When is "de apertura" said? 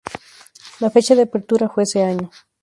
1.13-1.69